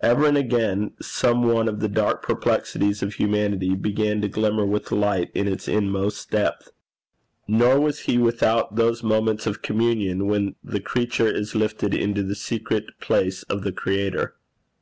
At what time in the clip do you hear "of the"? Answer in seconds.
1.68-1.88, 13.50-13.72